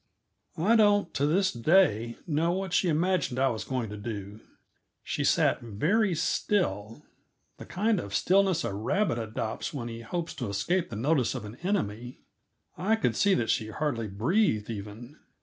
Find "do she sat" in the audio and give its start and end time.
3.97-5.61